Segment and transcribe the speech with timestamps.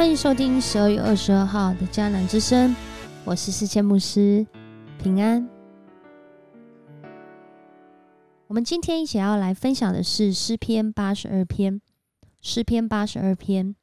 [0.00, 2.74] 欢迎收听十二月二十二号的迦南之声，
[3.22, 4.46] 我是世界牧师
[4.98, 5.46] 平安。
[8.46, 11.82] 我们今天一起要来分享的是诗篇八十二篇，
[12.40, 13.76] 诗篇八十二篇。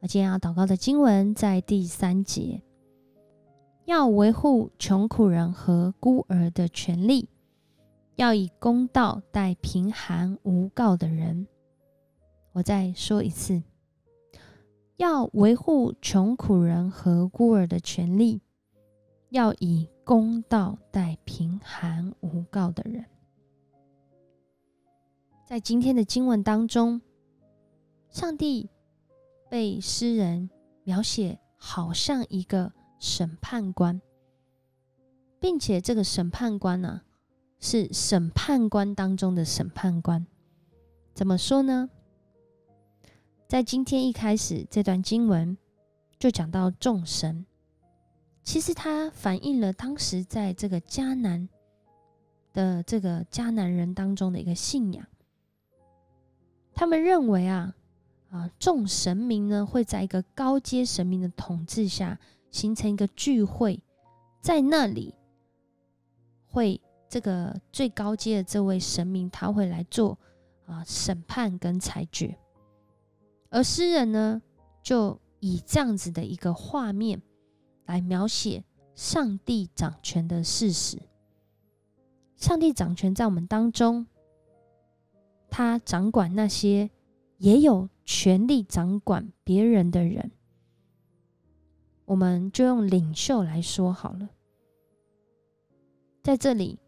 [0.00, 2.60] 我今天要祷告的经文在第三节，
[3.84, 7.28] 要维护穷苦人和孤儿的权利，
[8.16, 11.46] 要以公道待贫寒无告的人。
[12.50, 13.62] 我再说一次。
[15.02, 18.40] 要维护穷苦人和孤儿的权利，
[19.30, 23.04] 要以公道待贫寒无告的人。
[25.44, 27.02] 在今天的经文当中，
[28.10, 28.70] 上帝
[29.50, 30.48] 被诗人
[30.84, 34.00] 描写好像一个审判官，
[35.40, 37.00] 并且这个审判官呢，
[37.58, 40.24] 是审判官当中的审判官。
[41.12, 41.90] 怎么说呢？
[43.52, 45.58] 在今天一开始，这段经文
[46.18, 47.44] 就讲到众神，
[48.42, 51.46] 其实它反映了当时在这个迦南
[52.54, 55.06] 的这个迦南人当中的一个信仰。
[56.72, 57.74] 他们认为啊
[58.30, 62.18] 啊，众神明呢会在一个高阶神明的统治下
[62.50, 63.82] 形成一个聚会，
[64.40, 65.14] 在那里
[66.46, 70.18] 会这个最高阶的这位神明他会来做
[70.64, 72.34] 啊审判跟裁决。
[73.52, 74.40] 而诗人呢，
[74.82, 77.20] 就以这样子的一个画面
[77.84, 78.64] 来描写
[78.94, 80.98] 上帝掌权的事实。
[82.34, 84.06] 上帝掌权在我们当中，
[85.50, 86.90] 他掌管那些
[87.36, 90.32] 也有权力掌管别人的人。
[92.06, 94.30] 我们就用领袖来说好了。
[96.22, 96.78] 在这里，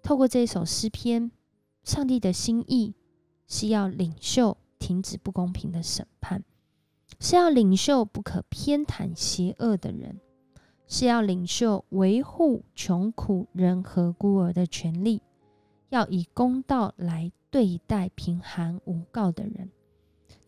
[0.00, 1.32] 透过这一首诗篇，
[1.82, 2.94] 上帝的心意
[3.48, 4.56] 是要领袖。
[4.80, 6.42] 停止不公平的审判，
[7.20, 10.18] 是要领袖不可偏袒邪恶的人，
[10.88, 15.22] 是要领袖维护穷苦人和孤儿的权利，
[15.90, 19.70] 要以公道来对待贫寒无告的人。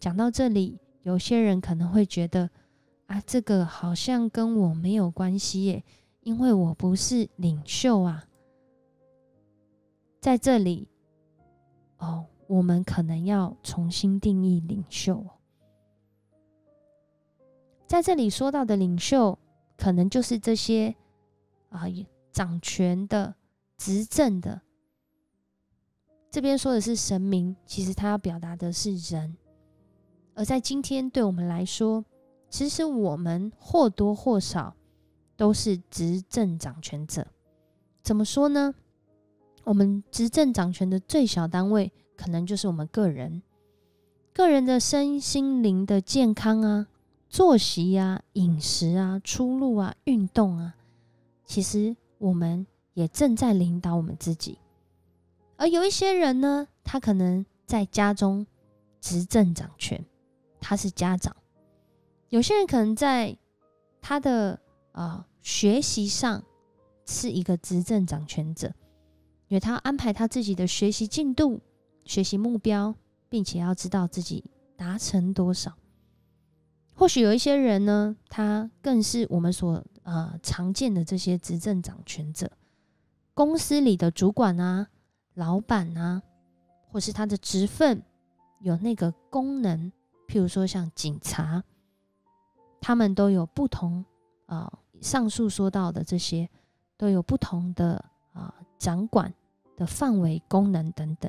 [0.00, 2.50] 讲到这里，有些人可能会觉得
[3.06, 5.84] 啊，这个好像跟我没有关系耶，
[6.22, 8.24] 因为我不是领袖啊。
[10.20, 10.88] 在这里，
[11.98, 12.26] 哦。
[12.52, 15.24] 我们可能要重新定义领袖。
[17.86, 19.38] 在这里说到的领袖，
[19.78, 20.94] 可能就是这些
[21.70, 21.84] 啊
[22.30, 23.34] 掌权的、
[23.78, 24.60] 执政的。
[26.30, 29.34] 这边说的是神明，其实他要表达的是人。
[30.34, 32.04] 而在今天，对我们来说，
[32.50, 34.76] 其实我们或多或少
[35.38, 37.26] 都是执政掌权者。
[38.02, 38.74] 怎么说呢？
[39.64, 41.90] 我们执政掌权的最小单位。
[42.22, 43.42] 可能就是我们个人，
[44.32, 46.86] 个人的身心灵的健康啊，
[47.28, 50.76] 作息啊，饮食啊，出入啊，运动啊，
[51.44, 54.56] 其实我们也正在领导我们自己。
[55.56, 58.46] 而有一些人呢，他可能在家中
[59.00, 60.04] 执政掌权，
[60.60, 61.34] 他是家长；
[62.28, 63.36] 有些人可能在
[64.00, 64.60] 他的
[64.92, 66.40] 啊学习上
[67.04, 68.68] 是一个执政掌权者，
[69.48, 71.60] 因为他安排他自己的学习进度。
[72.04, 72.94] 学习目标，
[73.28, 74.44] 并且要知道自己
[74.76, 75.72] 达成多少。
[76.94, 82.50] 或许有一些人呢，他更是我们所呃常见的这些执政掌权者，
[83.34, 84.88] 公司里的主管啊、
[85.34, 86.22] 老板啊，
[86.88, 88.02] 或是他的职分
[88.60, 89.90] 有那个功能，
[90.28, 91.64] 譬如说像警察，
[92.80, 94.04] 他们都有不同
[94.46, 94.78] 啊。
[95.00, 96.48] 上述说到的这些
[96.96, 99.34] 都有不同的啊掌管
[99.76, 101.28] 的范围、功能等等。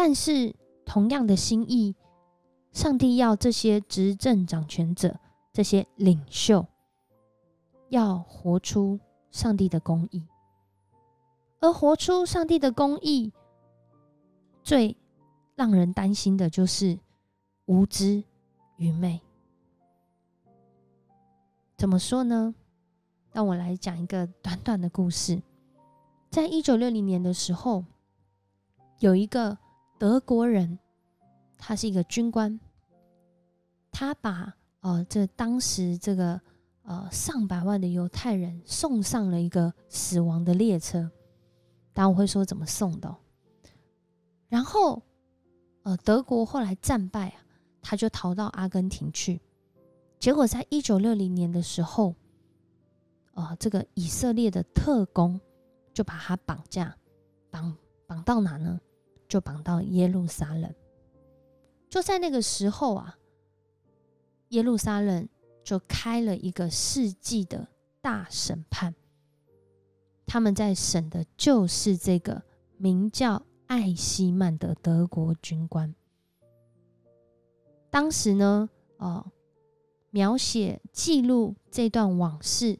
[0.00, 0.54] 但是，
[0.86, 1.96] 同样的心意，
[2.70, 5.18] 上帝要这些执政掌权者、
[5.52, 6.64] 这些领袖，
[7.88, 9.00] 要活出
[9.32, 10.24] 上帝的公义。
[11.58, 13.32] 而活出上帝的公义，
[14.62, 14.96] 最
[15.56, 16.96] 让人担心的就是
[17.66, 18.22] 无知、
[18.76, 19.20] 愚昧。
[21.76, 22.54] 怎么说呢？
[23.32, 25.42] 让我来讲一个短短的故事。
[26.30, 27.84] 在一九六零年的时候，
[29.00, 29.58] 有一个。
[29.98, 30.78] 德国人，
[31.56, 32.58] 他是一个军官，
[33.90, 36.40] 他把呃这当时这个
[36.82, 41.10] 呃上百万的犹太人送上了一个死亡的列车。
[41.92, 43.12] 当然我会说怎么送的。
[44.48, 45.02] 然后
[45.82, 47.42] 呃德国后来战败啊，
[47.82, 49.40] 他就逃到阿根廷去。
[50.20, 52.14] 结果在一九六零年的时候，
[53.34, 55.40] 呃这个以色列的特工
[55.92, 56.96] 就把他绑架，
[57.50, 58.80] 绑绑到哪呢？
[59.28, 60.74] 就绑到耶路撒冷。
[61.88, 63.18] 就在那个时候啊，
[64.48, 65.28] 耶路撒冷
[65.62, 67.68] 就开了一个世纪的
[68.00, 68.94] 大审判。
[70.26, 72.42] 他们在审的就是这个
[72.76, 75.94] 名叫艾希曼的德国军官。
[77.90, 79.32] 当时呢，哦，
[80.10, 82.78] 描写记录这段往事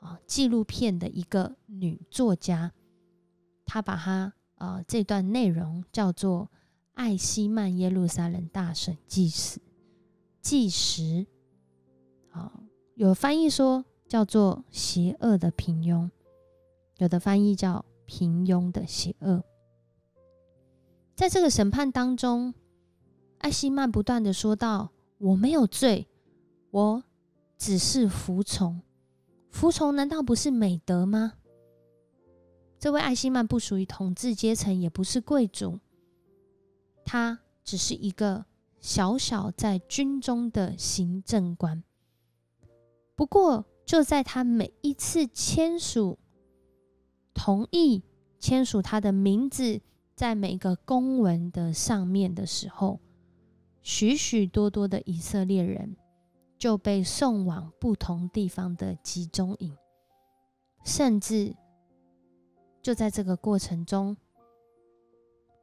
[0.00, 2.72] 啊，纪录片的一个女作家，
[3.64, 6.44] 她把她呃这段内容叫做
[6.94, 9.58] 《艾希曼耶路撒冷大审纪实》。
[10.40, 11.26] 纪实，
[12.30, 12.52] 啊，
[12.94, 16.08] 有翻译说叫做“邪恶的平庸”，
[16.98, 19.42] 有的翻译叫“平庸的邪恶”。
[21.16, 22.54] 在这个审判当中。
[23.38, 26.06] 艾希曼不断的说道：“我没有罪，
[26.70, 27.02] 我
[27.58, 28.80] 只是服从。
[29.50, 31.32] 服从难道不是美德吗？”
[32.82, 35.78] 这位艾希曼不属于统治阶层，也不是贵族，
[37.04, 38.44] 他只是一个
[38.80, 41.84] 小小在军中的行政官。
[43.14, 46.18] 不过，就在他每一次签署
[47.32, 48.02] 同意
[48.40, 49.80] 签署他的名字
[50.16, 52.98] 在每个公文的上面的时候，
[53.80, 55.96] 许许多多的以色列人
[56.58, 59.72] 就被送往不同地方的集中营，
[60.82, 61.54] 甚至
[62.82, 64.16] 就在这个过程中，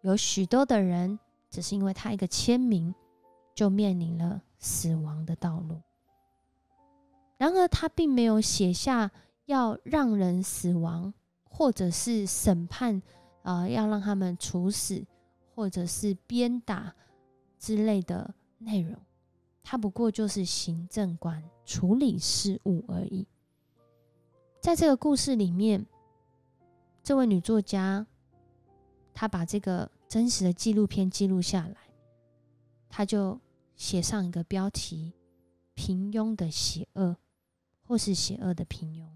[0.02, 1.20] 有许多的人
[1.50, 2.96] 只是因为他一个签名，
[3.54, 5.82] 就面临了死亡的道路。
[7.38, 9.12] 然而，他并没有写下
[9.46, 11.14] 要让人死亡，
[11.44, 13.02] 或者是审判，
[13.44, 15.06] 啊，要让他们处死，
[15.54, 16.96] 或者是鞭打。
[17.62, 18.96] 之类的内容，
[19.62, 23.28] 他不过就是行政官处理事务而已。
[24.62, 25.86] 在这个故事里面，
[27.04, 28.06] 这位女作家，
[29.14, 31.76] 她把这个真实的纪录片记录下来，
[32.90, 33.40] 她就
[33.76, 35.14] 写上一个标题
[35.76, 37.18] ：“平庸的邪恶”
[37.86, 39.08] 或是“邪恶的平庸”。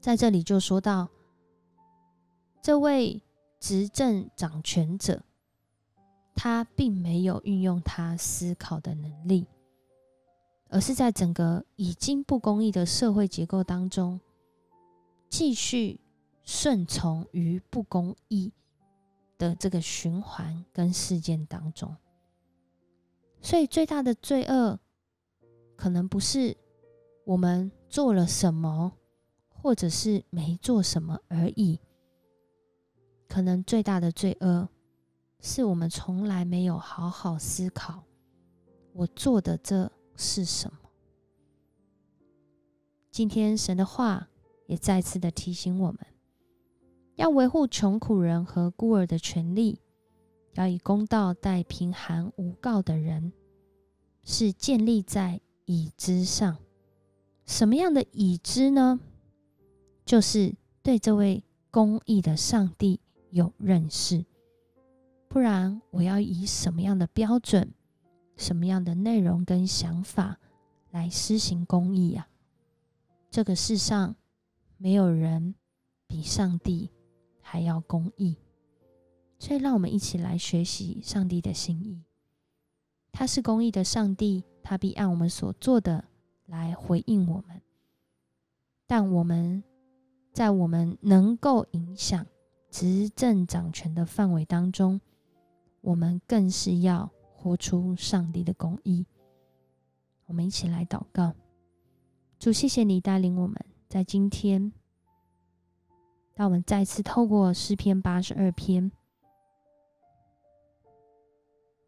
[0.00, 1.08] 在这里就说到，
[2.62, 3.22] 这位
[3.58, 5.22] 执政掌权者。
[6.40, 9.44] 他并没有运用他思考的能力，
[10.68, 14.20] 而是在整个已经不公义的社会结构当中，
[15.28, 15.98] 继续
[16.50, 18.50] 顺从于不公义
[19.36, 21.94] 的这个循环跟事件当中。
[23.42, 24.80] 所以，最大的罪恶
[25.76, 26.56] 可能不是
[27.26, 28.94] 我们做了什么，
[29.50, 31.78] 或者是没做什么而已，
[33.28, 34.70] 可能最大的罪恶。
[35.40, 38.04] 是我们从来没有好好思考，
[38.94, 40.78] 我做的这是什么？
[43.10, 44.30] 今天神的话
[44.66, 45.98] 也再次的提醒我们，
[47.18, 49.80] 要维护穷苦人和孤儿的权利，
[50.52, 53.32] 要以公道待贫寒无告的人，
[54.22, 56.58] 是建立在已知上。
[57.44, 59.00] 什么样的已知呢？
[60.04, 61.42] 就是对这位
[61.72, 63.00] 公义的上帝
[63.30, 64.24] 有认识。
[65.26, 67.74] 不然，我要以什么样的标准、
[68.36, 70.38] 什么样的内容跟想法
[70.92, 72.28] 来施行公义啊？
[73.28, 74.14] 这个世上
[74.76, 75.56] 没有人
[76.06, 76.92] 比上帝
[77.50, 78.36] 还要公义，
[79.38, 82.04] 所以让我们一起来学习上帝的心意。
[83.10, 86.04] 他是公义的上帝，他必按我们所做的
[86.44, 87.62] 来回应我们。
[88.86, 89.64] 但我们
[90.34, 92.26] 在我们能够影响
[92.70, 95.00] 执政掌权的范围当中。
[95.80, 99.06] 我们更是要活出上帝的公义。
[100.26, 101.32] 我们一起来祷告，
[102.38, 103.56] 主，谢谢你带领我们
[103.88, 104.72] 在今天，
[106.38, 108.92] 让我们再次透过诗篇八十二篇，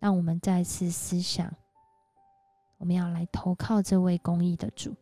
[0.01, 1.55] 让我们再次思想，
[2.79, 4.97] 我们要来投靠这位公义的主，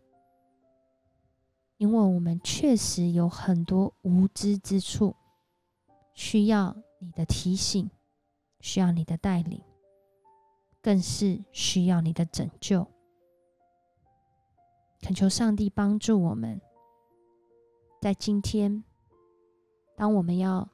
[1.79, 5.17] 因为我们确实有很多无知之处，
[6.13, 7.91] 需要你的提醒。
[8.61, 9.63] 需要你的带领，
[10.83, 12.85] 更是需要你的拯救。
[15.01, 16.61] 恳求上帝帮助我们，
[18.03, 18.83] 在今天，
[19.99, 20.69] 当我们要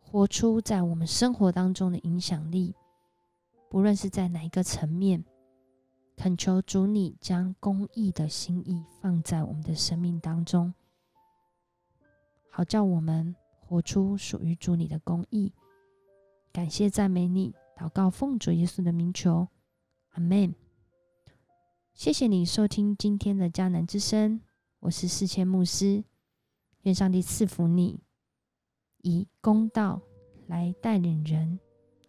[0.00, 2.74] 活出在我们生活当中的影响力，
[3.70, 5.24] 不论是在哪一个层面，
[6.16, 10.74] 恳求主你将公义的心意放在我们的生命当中，
[12.50, 15.52] 好叫我们活出属于主你的公义。
[16.52, 19.46] 感谢赞美你，祷告奉主耶稣的名求，
[20.08, 20.52] 阿门。
[21.94, 24.40] 谢谢你收听今天的迦南之声，
[24.80, 26.02] 我是四千牧师。
[26.82, 28.00] 愿上帝赐福你，
[29.06, 30.02] 以公道
[30.48, 31.60] 来带领人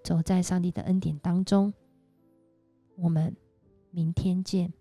[0.03, 1.71] 走在上帝的恩典当中。
[2.95, 3.37] 我们
[3.91, 4.73] 明天见。